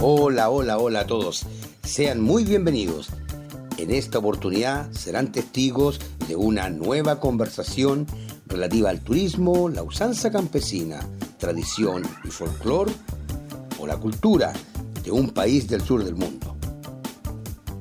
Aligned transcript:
Hola, 0.00 0.48
hola, 0.48 0.78
hola 0.78 1.00
a 1.00 1.06
todos. 1.08 1.44
Sean 1.82 2.20
muy 2.20 2.44
bienvenidos. 2.44 3.08
En 3.78 3.90
esta 3.90 4.18
oportunidad 4.18 4.88
serán 4.92 5.32
testigos 5.32 5.98
de 6.28 6.36
una 6.36 6.70
nueva 6.70 7.18
conversación 7.18 8.06
relativa 8.46 8.90
al 8.90 9.00
turismo, 9.00 9.68
la 9.68 9.82
usanza 9.82 10.30
campesina, 10.30 11.00
tradición 11.38 12.04
y 12.22 12.28
folclore 12.28 12.92
o 13.80 13.88
la 13.88 13.96
cultura 13.96 14.52
de 15.02 15.10
un 15.10 15.30
país 15.30 15.66
del 15.66 15.82
sur 15.82 16.04
del 16.04 16.14
mundo. 16.14 16.54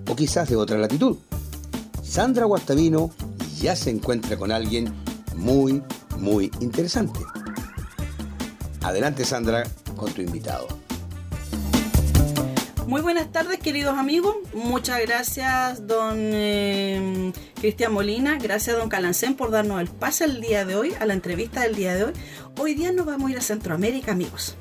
O 0.09 0.15
quizás 0.15 0.49
de 0.49 0.55
otra 0.55 0.79
latitud. 0.79 1.17
Sandra 2.01 2.45
Guastavino 2.45 3.11
ya 3.59 3.75
se 3.75 3.91
encuentra 3.91 4.37
con 4.37 4.51
alguien 4.51 4.91
muy, 5.35 5.83
muy 6.17 6.49
interesante. 6.61 7.19
Adelante 8.81 9.23
Sandra 9.23 9.65
con 9.95 10.11
tu 10.13 10.23
invitado. 10.23 10.86
Muy 12.87 13.01
buenas 13.01 13.29
tardes, 13.33 13.59
queridos 13.59 13.97
amigos. 13.97 14.37
Muchas 14.53 15.01
gracias, 15.01 15.85
don 15.87 16.15
eh, 16.17 17.33
Cristian 17.55 17.91
Molina. 17.91 18.39
Gracias, 18.41 18.77
don 18.77 18.87
Calancén, 18.87 19.35
por 19.35 19.51
darnos 19.51 19.81
el 19.81 19.89
pase 19.89 20.23
el 20.23 20.39
día 20.39 20.63
de 20.63 20.77
hoy, 20.77 20.93
a 20.97 21.05
la 21.05 21.13
entrevista 21.13 21.63
del 21.63 21.75
día 21.75 21.95
de 21.95 22.05
hoy. 22.05 22.13
Hoy 22.57 22.75
día 22.75 22.93
nos 22.93 23.05
vamos 23.05 23.27
a 23.27 23.31
ir 23.33 23.37
a 23.39 23.41
Centroamérica, 23.41 24.13
amigos. 24.13 24.55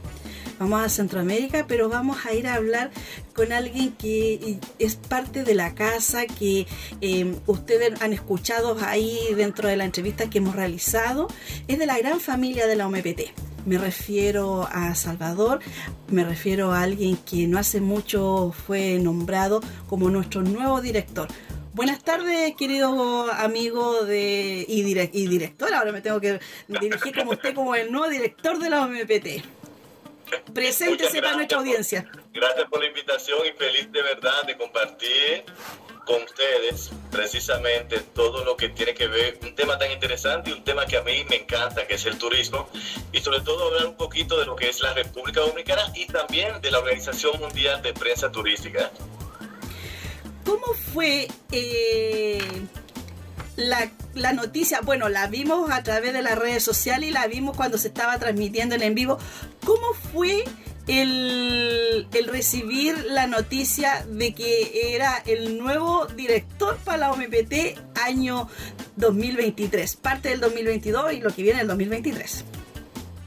Vamos 0.59 0.85
a 0.85 0.89
Centroamérica, 0.89 1.67
pero 1.69 1.89
vamos 1.89 2.27
a 2.27 2.35
ir 2.35 2.49
a 2.49 2.55
hablar 2.55 2.91
con 3.33 3.53
alguien 3.53 3.93
que 3.93 4.59
es 4.81 4.97
parte 4.97 5.45
de 5.45 5.55
la 5.55 5.77
casa, 5.77 6.27
que 6.27 6.67
eh, 7.01 7.37
ustedes 7.47 8.03
han 8.03 8.13
escuchado 8.13 8.77
ahí 8.81 9.21
dentro 9.37 9.69
de 9.69 9.77
la 9.77 9.85
entrevista 9.85 10.29
que 10.29 10.39
hemos 10.39 10.57
realizado. 10.57 11.29
Es 11.69 11.79
de 11.79 11.87
la 11.87 11.97
gran 11.97 12.19
familia 12.19 12.67
de 12.67 12.75
la 12.75 12.89
OMPT 12.89 13.46
me 13.67 13.79
refiero 13.79 14.67
a 14.71 14.95
Salvador, 14.95 15.61
me 16.09 16.25
refiero 16.25 16.73
a 16.73 16.83
alguien 16.83 17.17
que 17.17 17.47
no 17.47 17.59
hace 17.59 17.81
mucho 17.81 18.55
fue 18.67 18.99
nombrado 18.99 19.61
como 19.89 20.09
nuestro 20.09 20.43
nuevo 20.43 20.81
director. 20.81 21.29
Buenas 21.75 22.03
tardes, 22.03 22.55
querido 22.57 23.31
amigo 23.33 24.05
de, 24.05 24.65
y, 24.67 24.81
y 24.81 25.27
director. 25.27 25.75
Ahora 25.75 25.93
me 25.93 26.01
tengo 26.01 26.21
que 26.21 26.41
dirigir 26.69 27.15
como 27.15 27.33
usted, 27.33 27.55
como 27.55 27.75
el 27.75 27.93
nuevo 27.93 28.09
director 28.09 28.59
de 28.59 28.71
la 28.71 28.85
OMPT. 28.85 29.45
Preséntese 30.55 31.21
para 31.21 31.37
nuestra 31.37 31.59
audiencia. 31.59 32.11
Gracias 32.33 32.65
por 32.71 32.81
la 32.81 32.87
invitación 32.87 33.39
y 33.47 33.53
feliz 33.59 33.93
de 33.93 34.03
verdad 34.03 34.43
de 34.47 34.57
compartir 34.57 35.45
con 36.07 36.23
ustedes 36.23 36.91
precisamente 37.11 38.01
todo 38.15 38.45
lo 38.45 38.57
que 38.57 38.69
tiene 38.71 38.95
que 38.95 39.09
ver, 39.09 39.39
un 39.43 39.55
tema 39.55 39.77
tan 39.77 39.91
interesante 39.91 40.51
y 40.51 40.53
un 40.53 40.65
tema 40.65 40.87
que 40.87 40.97
a 40.97 41.03
mí 41.03 41.25
me 41.29 41.37
encanta, 41.37 41.87
que 41.87 41.95
es 41.95 42.07
el 42.07 42.17
turismo, 42.17 42.69
y 43.13 43.21
sobre 43.21 43.41
todo 43.41 43.67
hablar 43.67 43.87
un 43.87 43.97
poquito 43.97 44.39
de 44.39 44.47
lo 44.47 44.55
que 44.55 44.69
es 44.69 44.81
la 44.81 44.95
República 44.95 45.41
Dominicana 45.41 45.83
y 45.95 46.07
también 46.07 46.61
de 46.63 46.71
la 46.71 46.79
Organización 46.79 47.39
Mundial 47.41 47.83
de 47.83 47.93
Prensa 47.93 48.31
Turística. 48.31 48.91
¿Cómo 50.45 50.75
fue 50.93 51.27
eh, 51.51 52.39
la, 53.57 53.91
la, 54.15 54.33
noticia? 54.33 54.81
Bueno, 54.83 55.09
la 55.09 55.27
vimos 55.27 55.71
a 55.73 55.83
través 55.83 56.13
de 56.13 56.23
las 56.23 56.39
redes 56.39 56.63
sociales 56.63 57.11
y 57.11 57.13
la 57.13 57.27
vimos 57.27 57.57
cuando 57.57 57.79
se 57.79 57.89
estaba 57.89 58.17
transmitiendo 58.19 58.77
en 58.77 58.83
en 58.83 58.95
vivo. 58.95 59.19
¿Cómo 59.65 59.93
fue 60.13 60.45
el, 60.87 62.07
recibir 62.27 62.97
la 63.07 63.27
noticia 63.27 64.05
de 64.09 64.35
que 64.35 64.95
era 64.95 65.23
el 65.27 65.59
nuevo 65.59 66.07
director 66.07 66.77
para 66.79 66.99
la 66.99 67.13
OMPT 67.13 67.79
año 67.95 68.49
2023, 68.97 69.97
parte 69.97 70.31
del 70.31 70.41
2022 70.41 71.13
y 71.15 71.21
lo 71.21 71.35
que 71.35 71.43
viene 71.43 71.61
el 71.61 71.69
2023. 71.69 72.45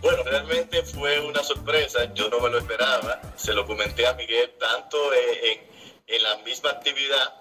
Bueno, 0.02 0.24
realmente 0.24 0.82
fue 0.84 1.20
una 1.20 1.44
sorpresa, 1.44 2.14
yo 2.14 2.30
no 2.30 2.40
me 2.40 2.50
lo 2.50 2.60
esperaba, 2.60 3.22
se 3.36 3.54
lo 3.54 3.66
comenté 3.66 4.08
a 4.08 4.14
Miguel 4.14 4.52
tanto 4.58 4.98
en, 5.14 5.60
en 6.08 6.24
la 6.24 6.38
misma 6.38 6.70
actividad 6.72 7.34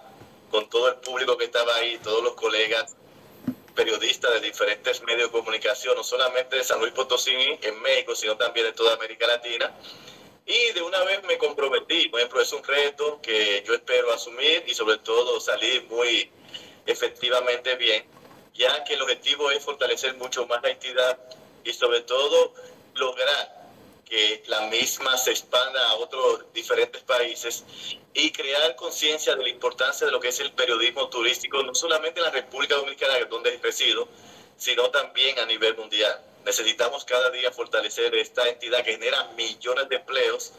con 0.50 0.68
todo 0.68 0.88
el 0.88 0.96
público 0.96 1.36
que 1.36 1.44
estaba 1.44 1.76
ahí, 1.76 1.98
todos 2.02 2.22
los 2.24 2.34
colegas 2.34 2.97
periodistas 3.78 4.32
de 4.32 4.40
diferentes 4.40 5.00
medios 5.04 5.28
de 5.28 5.38
comunicación, 5.38 5.94
no 5.94 6.02
solamente 6.02 6.56
de 6.56 6.64
San 6.64 6.80
Luis 6.80 6.92
Potosí 6.92 7.30
en 7.62 7.80
México, 7.80 8.12
sino 8.16 8.36
también 8.36 8.66
de 8.66 8.72
toda 8.72 8.94
América 8.94 9.24
Latina. 9.28 9.72
Y 10.44 10.72
de 10.72 10.82
una 10.82 11.04
vez 11.04 11.22
me 11.28 11.38
comprometí, 11.38 12.08
por 12.08 12.18
ejemplo, 12.18 12.40
es 12.40 12.52
un 12.52 12.64
reto 12.64 13.20
que 13.22 13.62
yo 13.64 13.74
espero 13.74 14.12
asumir 14.12 14.64
y 14.66 14.74
sobre 14.74 14.98
todo 14.98 15.38
salir 15.38 15.84
muy 15.84 16.28
efectivamente 16.86 17.76
bien, 17.76 18.04
ya 18.52 18.82
que 18.82 18.94
el 18.94 19.02
objetivo 19.02 19.48
es 19.52 19.62
fortalecer 19.62 20.16
mucho 20.16 20.44
más 20.48 20.60
la 20.60 20.70
entidad 20.70 21.16
y 21.62 21.72
sobre 21.72 22.00
todo 22.00 22.54
lograr 22.94 23.57
que 24.08 24.42
la 24.46 24.62
misma 24.68 25.16
se 25.18 25.30
expanda 25.30 25.80
a 25.90 25.96
otros 25.96 26.52
diferentes 26.54 27.02
países 27.02 27.64
y 28.14 28.32
crear 28.32 28.74
conciencia 28.76 29.36
de 29.36 29.42
la 29.42 29.48
importancia 29.48 30.06
de 30.06 30.12
lo 30.12 30.20
que 30.20 30.28
es 30.28 30.40
el 30.40 30.52
periodismo 30.52 31.08
turístico, 31.08 31.62
no 31.62 31.74
solamente 31.74 32.20
en 32.20 32.24
la 32.24 32.30
República 32.30 32.76
Dominicana, 32.76 33.14
donde 33.28 33.58
resido, 33.58 34.08
sino 34.56 34.90
también 34.90 35.38
a 35.38 35.46
nivel 35.46 35.76
mundial. 35.76 36.20
Necesitamos 36.44 37.04
cada 37.04 37.30
día 37.30 37.52
fortalecer 37.52 38.14
esta 38.14 38.48
entidad 38.48 38.82
que 38.82 38.92
genera 38.92 39.24
millones 39.36 39.88
de 39.88 39.96
empleos, 39.96 40.52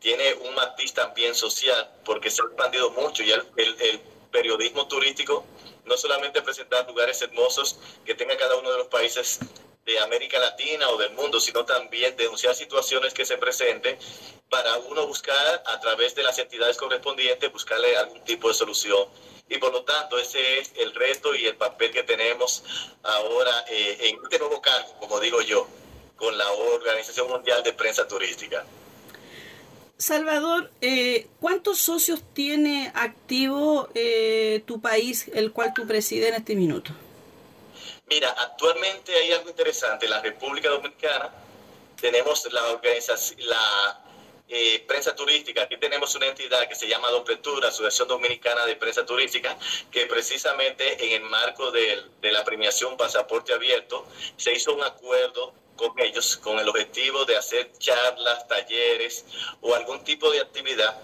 tiene 0.00 0.32
un 0.34 0.54
matiz 0.54 0.94
también 0.94 1.34
social, 1.34 1.90
porque 2.04 2.30
se 2.30 2.40
ha 2.40 2.46
expandido 2.46 2.90
mucho 2.90 3.22
y 3.22 3.32
el, 3.32 3.42
el 3.56 4.00
periodismo 4.30 4.86
turístico 4.88 5.44
no 5.84 5.96
solamente 5.96 6.42
presentar 6.42 6.86
lugares 6.86 7.20
hermosos 7.22 7.78
que 8.04 8.14
tenga 8.14 8.36
cada 8.36 8.56
uno 8.56 8.70
de 8.70 8.78
los 8.78 8.86
países 8.88 9.40
de 9.84 9.98
América 10.00 10.38
Latina 10.38 10.88
o 10.90 10.98
del 10.98 11.12
mundo, 11.12 11.40
sino 11.40 11.64
también 11.64 12.16
denunciar 12.16 12.54
situaciones 12.54 13.14
que 13.14 13.24
se 13.24 13.38
presenten 13.38 13.98
para 14.50 14.76
uno 14.78 15.06
buscar 15.06 15.62
a 15.66 15.80
través 15.80 16.14
de 16.14 16.22
las 16.22 16.38
entidades 16.38 16.76
correspondientes, 16.76 17.52
buscarle 17.52 17.96
algún 17.96 18.22
tipo 18.24 18.48
de 18.48 18.54
solución. 18.54 19.08
Y 19.48 19.58
por 19.58 19.72
lo 19.72 19.82
tanto, 19.84 20.18
ese 20.18 20.58
es 20.58 20.72
el 20.76 20.94
reto 20.94 21.34
y 21.34 21.46
el 21.46 21.56
papel 21.56 21.90
que 21.90 22.02
tenemos 22.02 22.62
ahora 23.02 23.64
eh, 23.70 23.96
en 24.00 24.18
este 24.22 24.38
nuevo 24.38 24.60
cargo, 24.60 24.94
como 25.00 25.20
digo 25.20 25.40
yo, 25.40 25.66
con 26.16 26.36
la 26.36 26.50
Organización 26.50 27.28
Mundial 27.28 27.62
de 27.62 27.72
Prensa 27.72 28.06
Turística. 28.06 28.64
Salvador, 29.96 30.70
eh, 30.80 31.26
¿cuántos 31.40 31.78
socios 31.78 32.22
tiene 32.32 32.92
activo 32.94 33.88
eh, 33.94 34.62
tu 34.64 34.80
país, 34.80 35.28
el 35.34 35.52
cual 35.52 35.72
tú 35.74 35.86
presides 35.88 36.28
en 36.28 36.34
este 36.34 36.54
minuto? 36.54 36.92
Mira, 38.08 38.30
actualmente 38.30 39.14
hay 39.14 39.32
algo 39.32 39.50
interesante. 39.50 40.06
En 40.06 40.12
la 40.12 40.20
República 40.22 40.70
Dominicana 40.70 41.30
tenemos 42.00 42.50
la 42.52 42.64
organización, 42.68 43.38
la 43.46 44.00
eh, 44.48 44.82
prensa 44.88 45.14
turística. 45.14 45.62
Aquí 45.62 45.76
tenemos 45.76 46.14
una 46.14 46.26
entidad 46.26 46.66
que 46.68 46.74
se 46.74 46.88
llama 46.88 47.10
Dopretura, 47.10 47.68
Asociación 47.68 48.08
Dominicana 48.08 48.64
de 48.64 48.76
Prensa 48.76 49.04
Turística, 49.04 49.58
que 49.90 50.06
precisamente 50.06 51.04
en 51.04 51.22
el 51.22 51.28
marco 51.28 51.70
de, 51.70 52.02
de 52.22 52.32
la 52.32 52.44
premiación 52.44 52.96
Pasaporte 52.96 53.52
Abierto 53.52 54.06
se 54.38 54.54
hizo 54.54 54.74
un 54.74 54.82
acuerdo 54.82 55.52
con 55.76 55.92
ellos 56.00 56.38
con 56.38 56.58
el 56.58 56.68
objetivo 56.68 57.24
de 57.26 57.36
hacer 57.36 57.70
charlas, 57.78 58.48
talleres 58.48 59.26
o 59.60 59.74
algún 59.74 60.02
tipo 60.02 60.30
de 60.30 60.40
actividad 60.40 61.00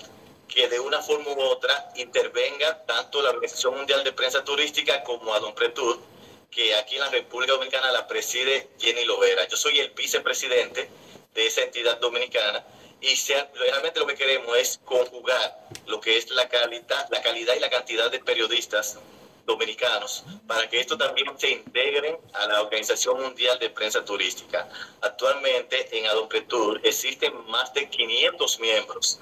que 0.48 0.68
de 0.68 0.80
una 0.80 1.02
forma 1.02 1.30
u 1.32 1.40
otra 1.40 1.92
intervenga 1.96 2.84
tanto 2.86 3.20
la 3.20 3.30
Organización 3.30 3.76
Mundial 3.76 4.02
de 4.04 4.12
Prensa 4.12 4.42
Turística 4.42 5.02
como 5.04 5.34
a 5.34 5.40
Don 5.40 5.54
Pretur 5.54 6.13
que 6.54 6.74
aquí 6.76 6.94
en 6.94 7.00
la 7.00 7.10
República 7.10 7.52
Dominicana 7.52 7.90
la 7.90 8.06
preside 8.06 8.68
Jenny 8.78 9.04
Lovera. 9.04 9.46
Yo 9.48 9.56
soy 9.56 9.80
el 9.80 9.90
vicepresidente 9.90 10.88
de 11.34 11.46
esa 11.46 11.62
entidad 11.62 11.98
dominicana 11.98 12.64
y 13.00 13.14
realmente 13.54 14.00
lo 14.00 14.06
que 14.06 14.14
queremos 14.14 14.56
es 14.56 14.80
conjugar 14.84 15.68
lo 15.86 16.00
que 16.00 16.16
es 16.16 16.30
la 16.30 16.48
calidad, 16.48 17.08
la 17.10 17.20
calidad 17.20 17.54
y 17.54 17.60
la 17.60 17.68
cantidad 17.68 18.10
de 18.10 18.20
periodistas 18.20 18.98
dominicanos 19.44 20.24
para 20.46 20.68
que 20.70 20.80
esto 20.80 20.96
también 20.96 21.28
se 21.38 21.50
integre 21.50 22.18
a 22.32 22.46
la 22.46 22.62
Organización 22.62 23.20
Mundial 23.20 23.58
de 23.58 23.68
Prensa 23.70 24.04
Turística. 24.04 24.68
Actualmente 25.02 25.98
en 25.98 26.06
Adompretur 26.06 26.80
existen 26.84 27.34
más 27.46 27.74
de 27.74 27.90
500 27.90 28.60
miembros 28.60 29.20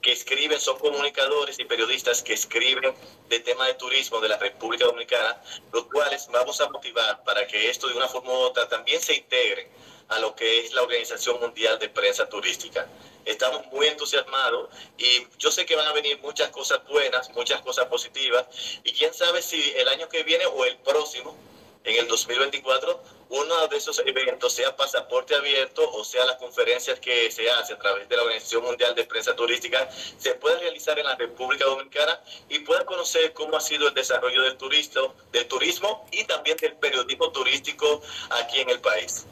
que 0.00 0.12
escriben, 0.12 0.58
son 0.60 0.78
comunicadores 0.78 1.58
y 1.58 1.64
periodistas 1.64 2.22
que 2.22 2.32
escriben 2.32 2.94
de 3.28 3.40
tema 3.40 3.66
de 3.66 3.74
turismo 3.74 4.20
de 4.20 4.28
la 4.28 4.38
República 4.38 4.86
Dominicana, 4.86 5.42
los 5.72 5.84
cuales 5.86 6.28
vamos 6.32 6.60
a 6.60 6.68
motivar 6.70 7.22
para 7.24 7.46
que 7.46 7.68
esto 7.68 7.88
de 7.88 7.94
una 7.94 8.08
forma 8.08 8.30
u 8.30 8.36
otra 8.36 8.68
también 8.68 9.00
se 9.00 9.14
integre 9.14 9.68
a 10.08 10.18
lo 10.18 10.34
que 10.34 10.60
es 10.60 10.72
la 10.72 10.82
Organización 10.82 11.38
Mundial 11.40 11.78
de 11.78 11.88
Prensa 11.88 12.28
Turística. 12.28 12.88
Estamos 13.24 13.66
muy 13.66 13.86
entusiasmados 13.86 14.70
y 14.98 15.26
yo 15.38 15.50
sé 15.50 15.66
que 15.66 15.76
van 15.76 15.86
a 15.86 15.92
venir 15.92 16.18
muchas 16.20 16.48
cosas 16.48 16.80
buenas, 16.88 17.30
muchas 17.30 17.60
cosas 17.60 17.86
positivas 17.86 18.46
y 18.82 18.92
quién 18.92 19.12
sabe 19.14 19.42
si 19.42 19.72
el 19.76 19.86
año 19.88 20.08
que 20.08 20.24
viene 20.24 20.46
o 20.46 20.64
el 20.64 20.76
próximo 20.78 21.36
en 21.84 21.96
el 21.96 22.08
2024 22.08 23.02
uno 23.30 23.68
de 23.68 23.76
esos 23.76 24.02
eventos, 24.04 24.52
sea 24.52 24.74
pasaporte 24.74 25.34
abierto 25.36 25.88
o 25.92 26.04
sea 26.04 26.26
las 26.26 26.36
conferencias 26.36 26.98
que 26.98 27.30
se 27.30 27.48
hacen 27.48 27.76
a 27.76 27.78
través 27.78 28.08
de 28.08 28.16
la 28.16 28.22
Organización 28.22 28.64
Mundial 28.64 28.94
de 28.94 29.04
Prensa 29.04 29.36
Turística, 29.36 29.88
se 30.18 30.34
pueda 30.34 30.58
realizar 30.58 30.98
en 30.98 31.06
la 31.06 31.14
República 31.14 31.64
Dominicana 31.64 32.20
y 32.48 32.58
pueda 32.60 32.84
conocer 32.84 33.32
cómo 33.32 33.56
ha 33.56 33.60
sido 33.60 33.88
el 33.88 33.94
desarrollo 33.94 34.42
del, 34.42 34.56
turismo, 34.56 35.14
del 35.32 35.46
turismo 35.46 36.06
y 36.10 36.24
también 36.24 36.56
del 36.56 36.74
periodismo 36.74 37.30
turístico 37.30 38.02
aquí 38.30 38.60
en 38.60 38.70
el 38.70 38.80
país. 38.80 39.26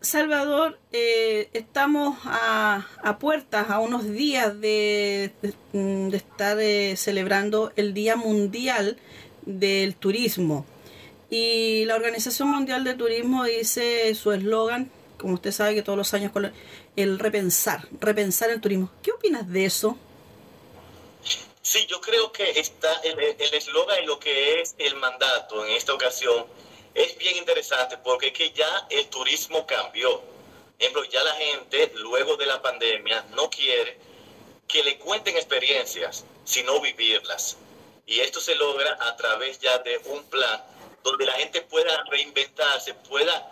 Salvador, 0.00 0.80
eh, 0.90 1.48
estamos 1.52 2.18
a, 2.24 3.16
puertas, 3.20 3.70
a 3.70 3.78
unos 3.78 4.10
días 4.10 4.60
de, 4.60 5.32
estar 6.12 6.58
eh, 6.58 6.96
celebrando 6.96 7.72
el 7.76 7.94
Día 7.94 8.16
Mundial 8.16 8.98
del 9.42 9.94
Turismo. 9.94 10.66
Y 11.30 11.84
la 11.86 11.96
Organización 11.96 12.48
Mundial 12.48 12.84
de 12.84 12.94
Turismo 12.94 13.44
dice 13.44 14.14
su 14.14 14.32
eslogan, 14.32 14.90
como 15.18 15.34
usted 15.34 15.52
sabe 15.52 15.74
que 15.74 15.82
todos 15.82 15.96
los 15.96 16.12
años, 16.14 16.32
el 16.96 17.18
repensar, 17.18 17.88
repensar 18.00 18.50
el 18.50 18.60
turismo. 18.60 18.90
¿Qué 19.02 19.12
opinas 19.12 19.50
de 19.50 19.64
eso? 19.64 19.96
Sí, 21.62 21.86
yo 21.88 22.00
creo 22.00 22.32
que 22.32 22.50
está 22.58 22.92
el 23.02 23.54
eslogan 23.54 24.02
y 24.02 24.06
lo 24.06 24.18
que 24.18 24.60
es 24.60 24.74
el 24.78 24.96
mandato 24.96 25.64
en 25.64 25.72
esta 25.72 25.94
ocasión 25.94 26.44
es 26.94 27.16
bien 27.16 27.36
interesante 27.36 27.96
porque 27.98 28.28
es 28.28 28.32
que 28.32 28.50
ya 28.50 28.86
el 28.90 29.06
turismo 29.06 29.66
cambió. 29.66 30.22
Ejemplo, 30.78 31.04
ya 31.04 31.22
la 31.22 31.34
gente 31.34 31.92
luego 31.96 32.36
de 32.36 32.46
la 32.46 32.60
pandemia 32.60 33.24
no 33.34 33.48
quiere 33.48 33.96
que 34.66 34.82
le 34.82 34.98
cuenten 34.98 35.36
experiencias, 35.36 36.24
sino 36.44 36.80
vivirlas. 36.80 37.56
Y 38.06 38.20
esto 38.20 38.40
se 38.40 38.54
logra 38.56 38.96
a 39.00 39.16
través 39.16 39.58
ya 39.58 39.78
de 39.78 39.98
un 40.06 40.24
plan 40.24 40.62
donde 41.02 41.26
la 41.26 41.32
gente 41.34 41.62
pueda 41.62 42.04
reinventarse, 42.10 42.94
pueda 42.94 43.50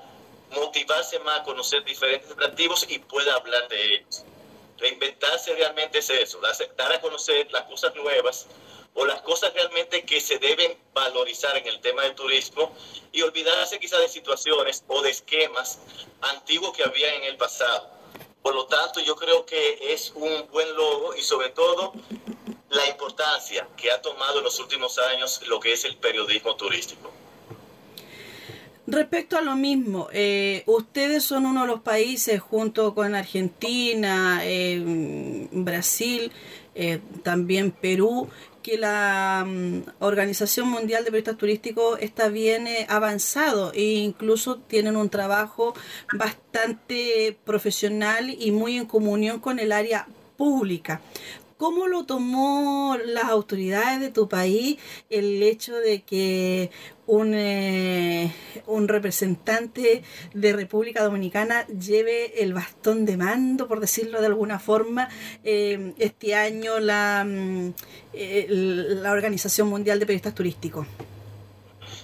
motivarse 0.51 1.19
más 1.21 1.41
a 1.41 1.43
conocer 1.45 1.85
diferentes 1.85 2.31
atractivos 2.31 2.87
y 2.89 2.99
pueda 2.99 3.35
hablar 3.35 3.69
de 3.69 3.95
ellos. 3.95 4.25
Reinventarse 4.79 5.55
realmente 5.55 5.99
es 5.99 6.11
eso, 6.11 6.41
dar 6.77 6.93
a 6.93 7.01
conocer 7.01 7.51
las 7.53 7.65
cosas 7.65 7.95
nuevas 7.95 8.47
o 8.95 9.05
las 9.05 9.21
cosas 9.23 9.53
realmente 9.55 10.05
que 10.05 10.21
se 10.21 10.39
deben 10.39 10.77
valorizar 10.93 11.57
en 11.57 11.67
el 11.67 11.81
tema 11.81 12.03
del 12.03 12.15
turismo 12.15 12.75
y 13.13 13.23
olvidarse 13.23 13.79
quizá 13.79 13.99
de 13.99 14.09
situaciones 14.09 14.85
o 14.89 15.03
de 15.03 15.11
esquemas 15.11 15.79
antiguos 16.23 16.77
que 16.77 16.83
había 16.83 17.15
en 17.15 17.25
el 17.25 17.37
pasado. 17.37 17.91
Por 18.43 18.55
lo 18.55 18.67
tanto, 18.67 19.01
yo 19.01 19.17
creo 19.17 19.45
que 19.45 19.93
es 19.93 20.13
un 20.15 20.49
buen 20.51 20.75
logo 20.75 21.15
y 21.15 21.23
sobre 21.23 21.51
todo 21.51 21.93
la 22.71 22.89
importancia 22.89 23.67
que 23.77 23.91
ha 23.91 24.01
tomado 24.01 24.39
en 24.39 24.45
los 24.45 24.59
últimos 24.61 24.99
años 24.99 25.41
lo 25.49 25.61
que 25.61 25.73
es 25.73 25.85
el 25.85 25.97
periodismo 25.97 26.57
turístico. 26.57 27.11
Respecto 28.87 29.37
a 29.37 29.41
lo 29.41 29.55
mismo, 29.55 30.09
eh, 30.13 30.65
ustedes 30.67 31.23
son 31.23 31.47
uno 31.47 31.63
de 31.63 31.67
los 31.69 31.81
países 31.81 32.41
junto 32.41 32.95
con 32.95 33.15
Argentina, 33.15 34.41
eh, 34.43 35.49
Brasil, 35.53 36.33
eh, 36.75 37.01
también 37.23 37.73
Perú, 37.73 38.29
que 38.63 38.79
la 38.79 39.45
mm, 39.47 39.83
Organización 40.01 40.69
Mundial 40.69 41.05
de 41.05 41.11
Periodistas 41.11 41.39
Turísticos 41.39 41.99
está 42.01 42.29
bien 42.29 42.67
eh, 42.67 42.87
avanzado 42.89 43.73
e 43.75 43.83
incluso 43.83 44.59
tienen 44.59 44.97
un 44.97 45.11
trabajo 45.11 45.75
bastante 46.13 47.39
profesional 47.45 48.31
y 48.31 48.51
muy 48.51 48.77
en 48.77 48.87
comunión 48.87 49.41
con 49.41 49.59
el 49.59 49.73
área 49.73 50.07
pública. 50.37 51.01
¿Cómo 51.61 51.89
lo 51.89 52.07
tomó 52.07 52.97
las 53.05 53.25
autoridades 53.25 54.01
de 54.01 54.09
tu 54.09 54.31
país 54.31 54.79
el 55.11 55.43
hecho 55.43 55.77
de 55.77 56.01
que 56.01 56.71
un, 57.07 57.35
eh, 57.35 58.33
un 58.65 58.89
representante 58.89 60.03
de 60.33 60.53
República 60.55 61.05
Dominicana 61.05 61.67
lleve 61.67 62.43
el 62.43 62.55
bastón 62.55 63.05
de 63.05 63.19
mando, 63.19 63.69
por 63.69 63.79
decirlo 63.79 64.23
de 64.23 64.29
alguna 64.29 64.59
forma, 64.59 65.11
eh, 65.45 65.93
este 65.99 66.35
año 66.35 66.81
la, 66.81 67.25
mm, 67.29 67.75
eh, 68.15 68.47
la 68.49 69.13
Organización 69.13 69.69
Mundial 69.69 70.01
de 70.01 70.07
Periodistas 70.07 70.35
Turísticos? 70.35 70.87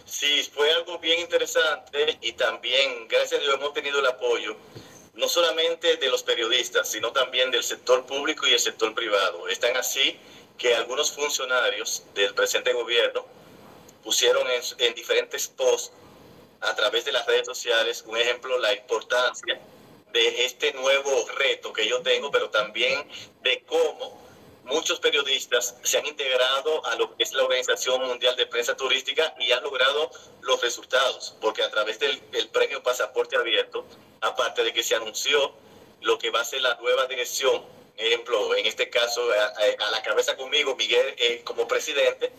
Sí, 0.05 0.47
fue 0.53 0.71
algo 0.75 0.99
bien 0.99 1.21
interesante 1.21 2.19
y 2.21 2.33
también, 2.33 3.09
gracias 3.09 3.41
a 3.41 3.43
Dios, 3.43 3.55
hemos 3.55 3.73
tenido 3.73 4.01
el 4.01 4.07
apoyo 4.07 4.55
no 5.17 5.29
solamente 5.29 5.97
de 5.97 6.09
los 6.09 6.23
periodistas, 6.23 6.89
sino 6.89 7.13
también 7.13 7.51
del 7.51 7.63
sector 7.63 8.05
público 8.07 8.47
y 8.47 8.53
el 8.53 8.59
sector 8.59 8.95
privado. 8.95 9.49
Están 9.49 9.77
así 9.77 10.17
que 10.59 10.75
algunos 10.75 11.13
funcionarios 11.13 12.05
del 12.15 12.35
presente 12.35 12.73
gobierno 12.73 13.25
pusieron 14.05 14.47
en, 14.79 14.95
diferentes 14.95 15.49
posts 15.49 15.93
a 16.61 16.75
través 16.75 17.05
de 17.05 17.13
las 17.13 17.27
redes 17.27 17.47
sociales, 17.47 18.05
un 18.07 18.17
ejemplo, 18.17 18.59
la 18.59 18.73
importancia 18.73 19.61
de 20.13 20.45
este 20.45 20.73
nuevo 20.73 21.11
reto 21.37 21.73
que 21.73 21.87
yo 21.87 22.01
tengo, 22.03 22.31
pero 22.31 22.49
también 22.51 23.07
de 23.43 23.63
cómo 23.67 24.26
muchos 24.67 25.01
periodistas 25.01 25.77
se 25.83 25.99
han 25.99 26.07
integrado 26.07 26.85
a 26.87 26.97
lo 26.97 27.17
que 27.17 27.23
es 27.23 27.33
la 27.33 27.45
Organización 27.45 28.07
Mundial 28.07 28.37
de 28.37 28.47
Prensa 28.47 28.77
Turística 28.77 29.35
y 29.39 29.53
han 29.53 29.63
logrado 29.63 30.11
los 30.43 30.61
resultados, 30.61 31.37
porque 31.41 31.63
a 31.63 31.71
través 31.71 31.99
del, 31.99 32.21
premio 32.53 32.83
Pasaporte 32.83 33.37
Abierto, 33.37 33.85
aparte 34.21 34.65
de 34.65 34.73
que 34.73 34.83
se 34.83 34.95
anunció 34.95 35.53
lo 36.03 36.19
que 36.19 36.31
va 36.31 36.41
a 36.41 36.45
ser 36.45 36.63
la 36.63 36.75
nueva 36.77 37.07
dirección, 37.07 37.65
ejemplo, 37.97 38.55
en 38.55 38.67
este 38.67 38.91
caso 38.91 39.23
a, 39.31 39.91
la 39.91 40.03
cabeza 40.03 40.37
conmigo, 40.37 40.77
Miguel 40.77 41.15
eh, 41.19 41.43
como 41.45 41.67
presidente, 41.67 42.33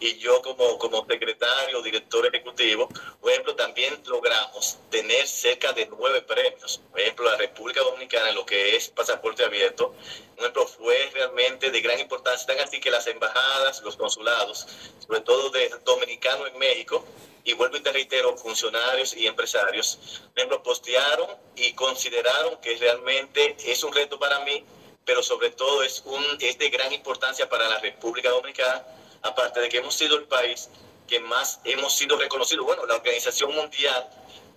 y 0.00 0.18
yo 0.18 0.42
como, 0.42 0.78
como 0.78 1.06
secretario, 1.06 1.80
director 1.82 2.26
ejecutivo, 2.26 2.88
por 3.20 3.30
ejemplo, 3.30 3.54
también 3.54 4.02
logramos 4.06 4.76
tener 4.90 5.26
cerca 5.26 5.72
de 5.72 5.86
nueve 5.86 6.22
premios. 6.22 6.80
Por 6.90 7.00
ejemplo, 7.00 7.24
la 7.30 7.36
República 7.36 7.80
Dominicana 7.80 8.30
en 8.30 8.34
lo 8.34 8.44
que 8.44 8.76
es 8.76 8.88
pasaporte 8.88 9.44
abierto, 9.44 9.94
un 10.32 10.40
ejemplo, 10.40 10.66
fue 10.66 11.10
realmente 11.12 11.70
de 11.70 11.80
gran 11.80 11.98
importancia, 12.00 12.46
tan 12.46 12.60
así 12.60 12.80
que 12.80 12.90
las 12.90 13.06
embajadas, 13.06 13.82
los 13.82 13.96
consulados, 13.96 14.66
sobre 15.06 15.20
todo 15.20 15.50
de 15.50 15.70
dominicanos 15.84 16.48
en 16.48 16.58
México, 16.58 17.04
y 17.44 17.52
vuelvo 17.52 17.76
y 17.76 17.80
te 17.80 17.92
reitero, 17.92 18.36
funcionarios 18.36 19.14
y 19.14 19.26
empresarios, 19.26 20.22
ejemplo, 20.34 20.62
postearon 20.62 21.28
y 21.56 21.72
consideraron 21.74 22.56
que 22.60 22.76
realmente 22.76 23.56
es 23.64 23.84
un 23.84 23.92
reto 23.92 24.18
para 24.18 24.40
mí, 24.40 24.64
pero 25.04 25.22
sobre 25.22 25.50
todo 25.50 25.82
es, 25.82 26.02
un, 26.06 26.24
es 26.40 26.58
de 26.58 26.70
gran 26.70 26.92
importancia 26.92 27.48
para 27.48 27.68
la 27.68 27.78
República 27.78 28.30
Dominicana 28.30 28.84
aparte 29.24 29.60
de 29.60 29.68
que 29.68 29.78
hemos 29.78 29.94
sido 29.94 30.16
el 30.16 30.24
país 30.24 30.68
que 31.08 31.18
más 31.20 31.60
hemos 31.64 31.94
sido 31.94 32.16
reconocidos. 32.16 32.64
Bueno, 32.64 32.86
la 32.86 32.94
Organización 32.94 33.54
Mundial 33.54 34.08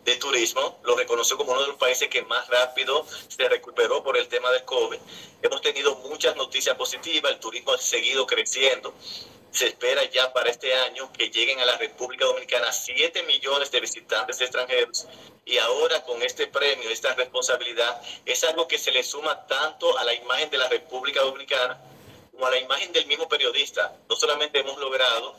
de 0.05 0.15
Turismo 0.15 0.79
lo 0.83 0.95
reconoció 0.95 1.37
como 1.37 1.51
uno 1.51 1.61
de 1.61 1.67
los 1.67 1.77
países 1.77 2.07
que 2.07 2.21
más 2.23 2.47
rápido 2.47 3.05
se 3.27 3.49
recuperó 3.49 4.03
por 4.03 4.17
el 4.17 4.27
tema 4.27 4.51
del 4.51 4.63
COVID. 4.63 4.97
Hemos 5.41 5.61
tenido 5.61 5.95
muchas 5.95 6.35
noticias 6.35 6.75
positivas, 6.75 7.31
el 7.31 7.39
turismo 7.39 7.73
ha 7.73 7.77
seguido 7.77 8.25
creciendo. 8.25 8.93
Se 9.51 9.67
espera 9.67 10.03
ya 10.05 10.31
para 10.33 10.49
este 10.49 10.73
año 10.73 11.11
que 11.13 11.29
lleguen 11.29 11.59
a 11.59 11.65
la 11.65 11.77
República 11.77 12.25
Dominicana 12.25 12.71
7 12.71 13.23
millones 13.23 13.71
de 13.71 13.79
visitantes 13.79 14.39
extranjeros 14.39 15.07
y 15.45 15.57
ahora 15.57 16.03
con 16.03 16.21
este 16.21 16.47
premio, 16.47 16.89
esta 16.89 17.13
responsabilidad, 17.15 18.01
es 18.25 18.43
algo 18.43 18.67
que 18.67 18.77
se 18.77 18.91
le 18.91 19.03
suma 19.03 19.47
tanto 19.47 19.97
a 19.97 20.03
la 20.03 20.13
imagen 20.13 20.49
de 20.49 20.57
la 20.57 20.67
República 20.67 21.21
Dominicana 21.21 21.81
como 22.37 22.45
a 22.45 22.51
la 22.51 22.59
imagen 22.59 22.93
del 22.93 23.07
mismo 23.07 23.27
periodista. 23.27 23.97
No 24.07 24.15
solamente 24.15 24.59
hemos 24.59 24.77
logrado 24.77 25.35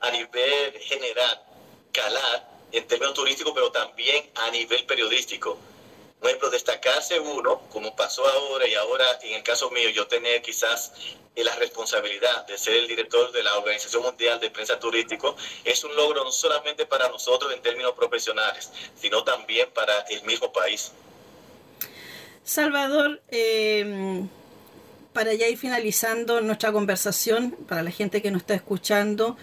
a 0.00 0.10
nivel 0.10 0.72
general 0.80 1.44
calar 1.92 2.48
en 2.72 2.86
términos 2.88 3.14
turísticos, 3.14 3.52
pero 3.54 3.70
también 3.70 4.28
a 4.34 4.50
nivel 4.50 4.84
periodístico. 4.84 5.56
Por 6.18 6.28
ejemplo, 6.28 6.50
destacarse 6.50 7.20
uno, 7.20 7.60
como 7.70 7.94
pasó 7.94 8.26
ahora 8.26 8.66
y 8.66 8.74
ahora 8.74 9.04
en 9.22 9.34
el 9.34 9.42
caso 9.44 9.70
mío, 9.70 9.90
yo 9.90 10.08
tener 10.08 10.42
quizás 10.42 10.92
la 11.36 11.54
responsabilidad 11.54 12.46
de 12.48 12.58
ser 12.58 12.74
el 12.74 12.88
director 12.88 13.30
de 13.30 13.44
la 13.44 13.56
Organización 13.56 14.02
Mundial 14.02 14.40
de 14.40 14.50
Prensa 14.50 14.78
Turístico, 14.78 15.36
es 15.64 15.84
un 15.84 15.94
logro 15.94 16.24
no 16.24 16.32
solamente 16.32 16.84
para 16.84 17.08
nosotros 17.08 17.52
en 17.52 17.62
términos 17.62 17.92
profesionales, 17.92 18.70
sino 19.00 19.22
también 19.22 19.70
para 19.70 20.00
el 20.10 20.22
mismo 20.24 20.52
país. 20.52 20.92
Salvador, 22.42 23.22
eh, 23.28 24.26
para 25.20 25.34
ya 25.34 25.48
ir 25.48 25.58
finalizando 25.58 26.40
nuestra 26.40 26.72
conversación, 26.72 27.50
para 27.68 27.82
la 27.82 27.90
gente 27.90 28.22
que 28.22 28.30
nos 28.30 28.40
está 28.40 28.54
escuchando, 28.54 29.36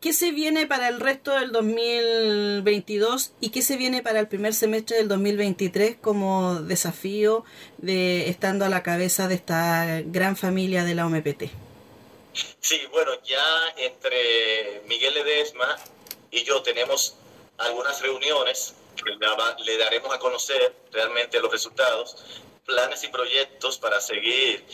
¿qué 0.00 0.12
se 0.12 0.32
viene 0.32 0.66
para 0.66 0.88
el 0.88 0.98
resto 0.98 1.38
del 1.38 1.52
2022 1.52 3.32
y 3.40 3.50
qué 3.50 3.62
se 3.62 3.76
viene 3.76 4.02
para 4.02 4.18
el 4.18 4.26
primer 4.26 4.52
semestre 4.52 4.96
del 4.96 5.06
2023 5.06 5.98
como 6.00 6.56
desafío 6.56 7.44
de 7.78 8.30
estando 8.30 8.64
a 8.64 8.68
la 8.68 8.82
cabeza 8.82 9.28
de 9.28 9.36
esta 9.36 10.02
gran 10.06 10.36
familia 10.36 10.82
de 10.82 10.96
la 10.96 11.06
OMPT? 11.06 11.44
Sí, 12.60 12.80
bueno, 12.90 13.12
ya 13.22 13.44
entre 13.76 14.82
Miguel 14.88 15.14
Ledesma 15.14 15.76
y 16.32 16.42
yo 16.42 16.62
tenemos 16.62 17.14
algunas 17.58 18.02
reuniones 18.02 18.74
que 18.96 19.64
le 19.64 19.78
daremos 19.78 20.12
a 20.12 20.18
conocer 20.18 20.74
realmente 20.90 21.38
los 21.38 21.52
resultados, 21.52 22.16
planes 22.66 23.04
y 23.04 23.08
proyectos 23.08 23.78
para 23.78 24.00
seguir 24.00 24.64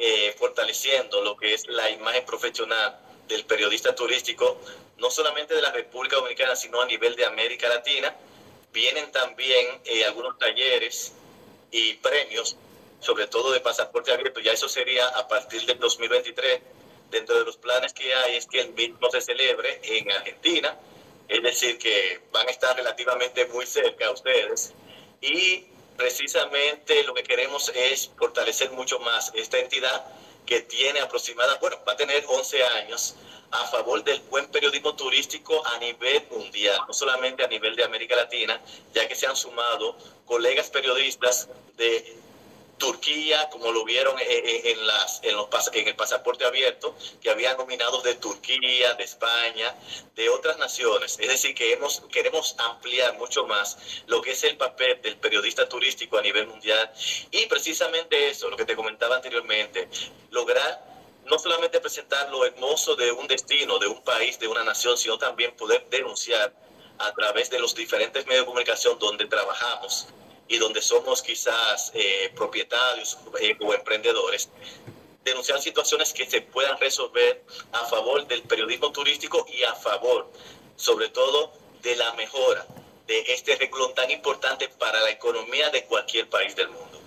eh, 0.00 0.32
fortaleciendo 0.38 1.20
lo 1.22 1.36
que 1.36 1.54
es 1.54 1.66
la 1.66 1.90
imagen 1.90 2.24
profesional 2.24 3.00
del 3.26 3.44
periodista 3.44 3.96
turístico, 3.96 4.60
no 4.98 5.10
solamente 5.10 5.54
de 5.54 5.60
la 5.60 5.72
República 5.72 6.14
Dominicana, 6.14 6.54
sino 6.54 6.80
a 6.80 6.86
nivel 6.86 7.16
de 7.16 7.24
América 7.24 7.68
Latina. 7.68 8.14
Vienen 8.72 9.10
también 9.10 9.66
eh, 9.84 10.04
algunos 10.04 10.38
talleres 10.38 11.14
y 11.72 11.94
premios, 11.94 12.56
sobre 13.00 13.26
todo 13.26 13.50
de 13.50 13.58
pasaporte 13.58 14.12
abierto, 14.12 14.38
ya 14.38 14.52
eso 14.52 14.68
sería 14.68 15.04
a 15.08 15.26
partir 15.26 15.66
del 15.66 15.80
2023. 15.80 16.60
Dentro 17.10 17.36
de 17.36 17.44
los 17.44 17.56
planes 17.56 17.92
que 17.92 18.14
hay 18.14 18.36
es 18.36 18.46
que 18.46 18.60
el 18.60 18.74
mismo 18.74 19.10
se 19.10 19.20
celebre 19.20 19.80
en 19.82 20.12
Argentina, 20.12 20.78
es 21.26 21.42
decir, 21.42 21.76
que 21.78 22.20
van 22.30 22.46
a 22.46 22.50
estar 22.52 22.76
relativamente 22.76 23.46
muy 23.46 23.66
cerca 23.66 24.06
a 24.06 24.10
ustedes. 24.12 24.74
Y 25.20 25.66
precisamente 25.98 27.02
lo 27.02 27.12
que 27.12 27.24
queremos 27.24 27.70
es 27.74 28.10
fortalecer 28.16 28.70
mucho 28.70 29.00
más 29.00 29.32
esta 29.34 29.58
entidad 29.58 30.06
que 30.46 30.60
tiene 30.60 31.00
aproximada, 31.00 31.58
bueno, 31.60 31.76
va 31.86 31.92
a 31.92 31.96
tener 31.96 32.24
11 32.26 32.62
años 32.64 33.16
a 33.50 33.66
favor 33.66 34.04
del 34.04 34.20
buen 34.30 34.46
periodismo 34.46 34.94
turístico 34.94 35.60
a 35.66 35.78
nivel 35.78 36.22
mundial, 36.30 36.78
no 36.86 36.94
solamente 36.94 37.44
a 37.44 37.48
nivel 37.48 37.74
de 37.74 37.82
América 37.82 38.14
Latina, 38.14 38.62
ya 38.94 39.08
que 39.08 39.16
se 39.16 39.26
han 39.26 39.36
sumado 39.36 39.96
colegas 40.24 40.70
periodistas 40.70 41.48
de 41.76 42.16
Turquía, 43.08 43.48
como 43.50 43.72
lo 43.72 43.84
vieron 43.84 44.14
en, 44.20 44.86
las, 44.86 45.20
en, 45.22 45.34
los, 45.34 45.48
en 45.72 45.88
el 45.88 45.96
pasaporte 45.96 46.44
abierto, 46.44 46.94
que 47.22 47.30
había 47.30 47.54
nominados 47.54 48.02
de 48.02 48.14
Turquía, 48.16 48.94
de 48.94 49.04
España, 49.04 49.74
de 50.14 50.28
otras 50.28 50.58
naciones. 50.58 51.18
Es 51.18 51.28
decir, 51.28 51.54
que 51.54 51.72
hemos, 51.72 52.02
queremos 52.12 52.54
ampliar 52.58 53.16
mucho 53.16 53.46
más 53.46 53.78
lo 54.06 54.20
que 54.20 54.32
es 54.32 54.44
el 54.44 54.58
papel 54.58 55.00
del 55.00 55.16
periodista 55.16 55.66
turístico 55.68 56.18
a 56.18 56.22
nivel 56.22 56.48
mundial. 56.48 56.92
Y 57.30 57.46
precisamente 57.46 58.28
eso, 58.28 58.50
lo 58.50 58.56
que 58.56 58.66
te 58.66 58.76
comentaba 58.76 59.16
anteriormente, 59.16 59.88
lograr 60.30 60.84
no 61.24 61.38
solamente 61.38 61.80
presentar 61.80 62.30
lo 62.30 62.44
hermoso 62.44 62.94
de 62.94 63.10
un 63.10 63.26
destino, 63.26 63.78
de 63.78 63.86
un 63.86 64.02
país, 64.02 64.38
de 64.38 64.48
una 64.48 64.64
nación, 64.64 64.98
sino 64.98 65.18
también 65.18 65.56
poder 65.56 65.86
denunciar 65.88 66.52
a 66.98 67.12
través 67.14 67.48
de 67.48 67.58
los 67.58 67.74
diferentes 67.74 68.26
medios 68.26 68.42
de 68.42 68.46
comunicación 68.46 68.98
donde 68.98 69.24
trabajamos 69.26 70.08
y 70.48 70.58
donde 70.58 70.82
somos 70.82 71.22
quizás 71.22 71.92
eh, 71.94 72.32
propietarios 72.34 73.18
eh, 73.40 73.56
o 73.60 73.74
emprendedores, 73.74 74.48
denunciar 75.24 75.60
situaciones 75.60 76.12
que 76.12 76.26
se 76.26 76.40
puedan 76.40 76.78
resolver 76.78 77.44
a 77.72 77.84
favor 77.86 78.26
del 78.26 78.42
periodismo 78.42 78.90
turístico 78.90 79.46
y 79.52 79.62
a 79.62 79.74
favor, 79.74 80.30
sobre 80.76 81.08
todo, 81.10 81.52
de 81.82 81.96
la 81.96 82.12
mejora 82.14 82.66
de 83.06 83.24
este 83.28 83.56
renglón 83.56 83.94
tan 83.94 84.10
importante 84.10 84.68
para 84.68 85.00
la 85.00 85.10
economía 85.10 85.70
de 85.70 85.84
cualquier 85.84 86.28
país 86.28 86.54
del 86.56 86.68
mundo. 86.68 87.00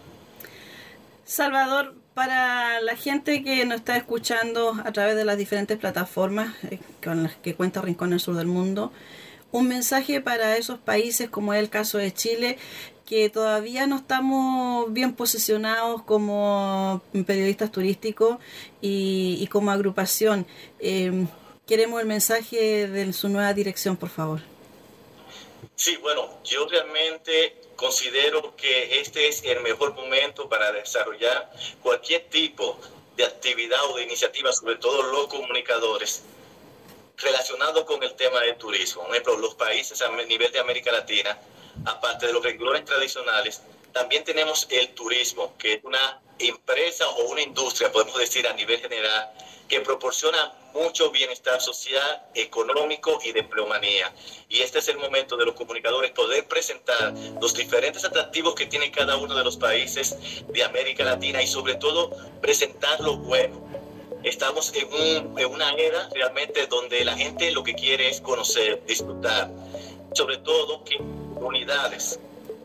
Salvador, 1.26 1.96
para 2.14 2.82
la 2.82 2.96
gente 2.96 3.44
que 3.44 3.64
nos 3.66 3.78
está 3.78 3.96
escuchando 3.96 4.76
a 4.84 4.92
través 4.92 5.16
de 5.16 5.24
las 5.24 5.38
diferentes 5.38 5.78
plataformas 5.78 6.56
eh, 6.66 6.80
con 7.04 7.24
las 7.24 7.36
que 7.38 7.56
cuenta 7.56 7.82
Rincón 7.82 8.10
del 8.10 8.20
Sur 8.20 8.36
del 8.36 8.48
Mundo, 8.48 8.92
un 9.52 9.68
mensaje 9.68 10.22
para 10.22 10.58
esos 10.58 10.80
países 10.80 11.30
como 11.30 11.54
es 11.54 11.60
el 11.60 11.70
caso 11.70 11.98
de 11.98 12.14
Chile, 12.14 12.58
que 13.06 13.30
todavía 13.30 13.88
no 13.88 13.98
estamos 13.98 14.92
bien 14.94 15.14
posicionados 15.14 16.04
como 16.04 17.02
periodistas 17.28 17.72
turísticos 17.72 18.38
y, 18.80 19.46
como 19.52 19.72
agrupación. 19.72 20.48
Em, 20.80 21.28
queremos 21.68 22.00
el 22.00 22.08
mensaje 22.08 22.88
de 22.88 23.12
su 23.12 23.28
nueva 23.28 23.54
dirección, 23.54 23.98
por 23.98 24.10
favor. 24.10 24.40
Sí, 25.76 25.98
bueno, 25.98 26.30
yo 26.44 26.68
realmente 26.68 27.58
considero 27.76 28.56
que 28.56 29.02
este 29.02 29.28
es 29.28 29.44
el 29.44 29.62
mejor 29.62 29.94
momento 29.94 30.48
para 30.48 30.72
desarrollar 30.72 31.52
cualquier 31.82 32.30
tipo 32.30 32.80
de 33.18 33.26
actividad 33.26 33.80
o 33.90 33.98
de 33.98 34.04
iniciativa, 34.04 34.54
sobre 34.54 34.76
todo 34.78 35.04
los 35.12 35.28
comunicadores, 35.28 36.24
relacionado 37.22 37.86
con 37.86 38.02
el 38.04 38.14
tema 38.16 38.40
del 38.42 38.56
turismo. 38.56 39.04
Por 39.04 39.12
ejemplo, 39.12 39.38
los 39.38 39.56
países 39.56 40.02
a 40.02 40.10
nivel 40.10 40.52
de 40.52 40.60
América 40.60 40.92
Latina 40.92 41.38
aparte 41.86 42.28
de 42.28 42.34
los 42.34 42.44
renglones 42.44 42.86
tradicionales, 42.86 43.62
también 43.92 44.24
tenemos 44.24 44.68
el 44.70 44.90
turismo, 44.90 45.58
que 45.58 45.74
es 45.74 45.84
una 45.84 46.22
empresa 46.40 47.08
o 47.10 47.30
una 47.30 47.42
industria, 47.42 47.92
podemos 47.92 48.18
decir 48.18 48.48
a 48.48 48.54
nivel 48.54 48.80
general, 48.80 49.32
que 49.68 49.82
proporciona 49.82 50.54
mucho 50.74 51.12
bienestar 51.12 51.62
social, 51.62 52.26
económico 52.34 53.20
y 53.24 53.32
de 53.32 53.42
empleomanía. 53.42 54.14
Y 54.50 54.62
este 54.62 54.80
es 54.80 54.88
el 54.88 54.98
momento 54.98 55.36
de 55.38 55.46
los 55.46 55.56
comunicadores 55.56 56.12
poder 56.12 56.48
presentar 56.48 57.14
los 57.42 57.54
diferentes 57.54 58.04
atractivos 58.06 58.56
que 58.56 58.66
tiene 58.66 58.92
cada 58.92 59.18
uno 59.18 59.36
de 59.36 59.44
los 59.44 59.58
países 59.58 60.44
de 60.48 60.64
América 60.64 61.04
Latina 61.04 61.42
y 61.42 61.48
sobre 61.48 61.76
todo 61.76 62.12
presentar 62.42 63.00
lo 63.02 63.18
bueno. 63.18 63.81
Estamos 64.24 64.72
en, 64.76 65.38
en 65.38 65.52
una 65.52 65.72
era 65.74 66.08
realmente 66.14 66.68
donde 66.68 67.04
la 67.04 67.18
gente 67.18 67.50
lo 67.52 67.64
que 67.64 67.74
quiere 67.74 68.08
es 68.08 68.22
conocer, 68.22 68.84
disfrutar, 68.86 69.50
sobre 70.14 70.38
todo 70.38 70.84
que 70.84 70.98
unidades 71.44 72.20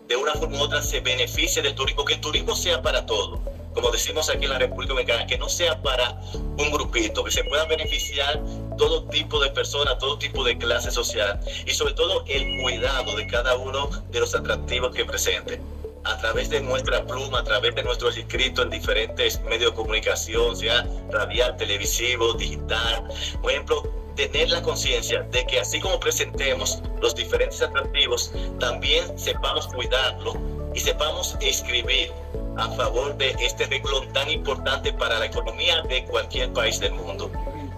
de 0.07 0.17
una 0.17 0.35
forma 0.35 0.59
u 0.59 0.63
otra 0.63 0.83
se 0.83 1.01
beneficie 1.01 1.63
del 1.63 1.75
turismo, 1.75 2.05
que 2.05 2.15
el 2.15 2.21
turismo 2.21 2.55
sea 2.55 2.83
para 2.83 3.07
todos, 3.07 3.41
como 3.73 3.91
decimos 3.91 4.29
aquí 4.29 4.45
en 4.45 4.51
la 4.51 4.59
República 4.59 4.93
Dominicana, 4.93 5.27
que 5.27 5.39
no 5.39 5.49
sea 5.49 5.81
para 5.83 6.21
un 6.35 6.71
grupito, 6.71 7.25
que 7.25 7.31
se 7.31 7.43
pueda 7.45 7.65
beneficiar 7.65 8.39
todo 8.77 9.05
tipo 9.05 9.41
de 9.41 9.51
personas, 9.51 9.99
todo 9.99 10.19
tipo 10.19 10.45
de 10.45 10.59
clase 10.59 10.91
social 10.91 11.41
y 11.67 11.71
sobre 11.71 11.95
todo 11.95 12.23
el 12.29 12.61
cuidado 12.61 13.17
de 13.17 13.27
cada 13.27 13.57
uno 13.57 13.89
de 14.11 14.21
los 14.21 14.35
atractivos 14.35 14.95
que 14.95 15.07
presente 15.07 15.59
a 16.07 16.17
través 16.19 16.49
de 16.49 16.61
nuestra 16.61 17.05
pluma, 17.05 17.41
a 17.41 17.45
través 17.45 17.75
de 17.75 17.83
nuestros 17.83 18.17
escritos 18.17 18.65
en 18.65 18.71
diferentes 18.71 19.41
medios 19.43 19.73
de 19.73 19.77
comunicación, 19.77 20.57
sea 20.57 20.87
radial, 21.11 21.57
televisivo, 21.57 22.33
digital. 22.35 23.09
Por 23.43 23.51
ejemplo, 23.51 23.83
tener 24.15 24.51
la 24.51 24.63
conciencia 24.63 25.23
de 25.23 25.45
que 25.47 25.61
así 25.61 25.81
como 25.81 25.99
presentemos 25.99 26.81
los 27.01 27.15
diferentes 27.15 27.61
atractivos, 27.61 28.33
también 28.61 29.19
sepamos 29.19 29.67
cuidarlo 29.67 30.35
y 30.75 30.81
sepamos 30.81 31.37
escribir 31.41 32.13
a 32.57 32.69
favor 32.71 33.17
de 33.17 33.31
este 33.41 33.67
renglón 33.67 34.11
tan 34.13 34.31
importante 34.31 34.93
para 34.93 35.19
la 35.19 35.27
economía 35.27 35.83
de 35.83 36.05
cualquier 36.05 36.53
país 36.53 36.79
del 36.79 36.93
mundo. 36.93 37.31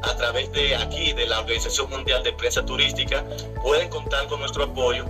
A 0.02 0.16
través 0.16 0.52
de 0.52 0.76
aquí, 0.76 1.12
de 1.12 1.26
la 1.26 1.40
Organización 1.40 1.90
Mundial 1.90 2.22
de 2.22 2.32
Prensa 2.32 2.64
Turística, 2.64 3.24
pueden 3.62 3.88
contar 3.88 4.28
con 4.28 4.38
nuestro 4.38 4.64
apoyo, 4.64 5.04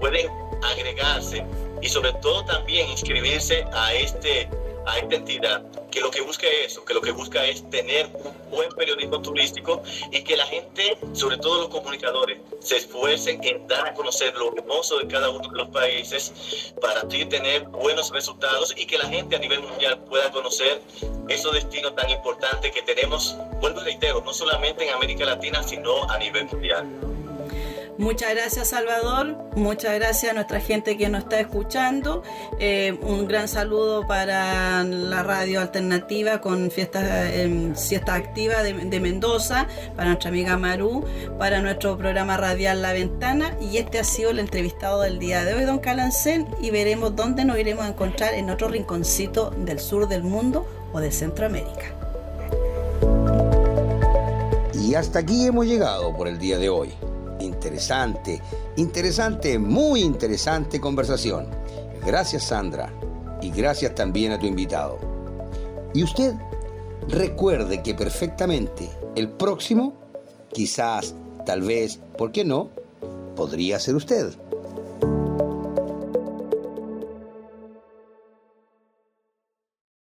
pueden 0.00 0.28
agregarse 0.62 1.44
y 1.84 1.88
sobre 1.90 2.14
todo 2.14 2.42
también 2.46 2.88
inscribirse 2.88 3.62
a 3.72 3.92
este 3.92 4.48
a 4.86 4.98
esta 4.98 5.14
entidad 5.16 5.62
que 5.90 6.00
lo 6.00 6.10
que 6.10 6.20
busca 6.20 6.46
es 6.46 6.72
eso, 6.72 6.84
que 6.84 6.92
lo 6.92 7.00
que 7.00 7.12
busca 7.12 7.44
es 7.44 7.68
tener 7.70 8.06
un 8.06 8.50
buen 8.50 8.68
periodismo 8.70 9.20
turístico 9.22 9.82
y 10.10 10.22
que 10.24 10.36
la 10.36 10.44
gente, 10.46 10.98
sobre 11.12 11.38
todo 11.38 11.62
los 11.62 11.68
comunicadores, 11.68 12.38
se 12.60 12.78
esfuercen 12.78 13.42
en 13.44 13.66
dar 13.66 13.88
a 13.88 13.94
conocer 13.94 14.34
lo 14.34 14.54
hermoso 14.54 14.98
de 14.98 15.06
cada 15.06 15.30
uno 15.30 15.48
de 15.48 15.56
los 15.56 15.68
países 15.68 16.74
para 16.82 17.00
así 17.00 17.24
tener 17.26 17.64
buenos 17.64 18.10
resultados 18.10 18.74
y 18.76 18.86
que 18.86 18.98
la 18.98 19.08
gente 19.08 19.36
a 19.36 19.38
nivel 19.38 19.60
mundial 19.60 19.98
pueda 20.04 20.30
conocer 20.30 20.82
esos 21.28 21.52
destinos 21.54 21.94
tan 21.94 22.10
importantes 22.10 22.72
que 22.72 22.82
tenemos, 22.82 23.36
vuelvo 23.60 23.80
y 23.80 23.84
reitero, 23.84 24.20
no 24.22 24.34
solamente 24.34 24.86
en 24.86 24.94
América 24.94 25.24
Latina, 25.24 25.62
sino 25.62 26.10
a 26.10 26.18
nivel 26.18 26.46
mundial. 26.46 26.86
Muchas 27.96 28.34
gracias 28.34 28.68
Salvador, 28.68 29.36
muchas 29.54 29.94
gracias 29.94 30.32
a 30.32 30.34
nuestra 30.34 30.58
gente 30.58 30.96
que 30.96 31.08
nos 31.08 31.22
está 31.22 31.38
escuchando. 31.38 32.24
Eh, 32.58 32.98
un 33.02 33.28
gran 33.28 33.46
saludo 33.46 34.04
para 34.04 34.82
la 34.82 35.22
radio 35.22 35.60
alternativa 35.60 36.40
con 36.40 36.72
fiesta, 36.72 37.30
eh, 37.32 37.70
siesta 37.76 38.14
activa 38.14 38.64
de, 38.64 39.00
Mendoza, 39.00 39.68
para 39.94 40.08
nuestra 40.08 40.30
amiga 40.30 40.56
Maru, 40.56 41.04
para 41.38 41.60
nuestro 41.60 41.96
programa 41.96 42.36
radial 42.36 42.82
La 42.82 42.92
Ventana 42.92 43.56
y 43.60 43.76
este 43.76 44.00
ha 44.00 44.04
sido 44.04 44.30
el 44.30 44.40
entrevistado 44.40 45.02
del 45.02 45.20
día 45.20 45.44
de 45.44 45.54
hoy, 45.54 45.62
don 45.62 45.78
Calancén, 45.78 46.48
y 46.60 46.70
veremos 46.70 47.14
dónde 47.14 47.44
nos 47.44 47.58
iremos 47.58 47.84
a 47.84 47.88
encontrar 47.88 48.34
en 48.34 48.50
otro 48.50 48.66
rinconcito 48.66 49.50
del 49.50 49.78
sur 49.78 50.08
del 50.08 50.24
mundo 50.24 50.66
o 50.92 50.98
de 50.98 51.12
Centroamérica. 51.12 51.94
Y 54.74 54.96
hasta 54.96 55.20
aquí 55.20 55.46
hemos 55.46 55.66
llegado 55.66 56.16
por 56.16 56.26
el 56.26 56.38
día 56.38 56.58
de 56.58 56.68
hoy 56.68 56.92
interesante, 57.40 58.40
interesante, 58.76 59.58
muy 59.58 60.00
interesante 60.00 60.80
conversación. 60.80 61.48
Gracias 62.04 62.44
Sandra 62.44 62.92
y 63.40 63.50
gracias 63.50 63.94
también 63.94 64.32
a 64.32 64.38
tu 64.38 64.46
invitado. 64.46 64.98
Y 65.94 66.02
usted 66.02 66.34
recuerde 67.08 67.82
que 67.82 67.94
perfectamente 67.94 68.90
el 69.14 69.28
próximo, 69.28 69.94
quizás, 70.52 71.14
tal 71.46 71.62
vez, 71.62 72.00
¿por 72.18 72.32
qué 72.32 72.44
no? 72.44 72.70
Podría 73.36 73.78
ser 73.78 73.94
usted. 73.94 74.32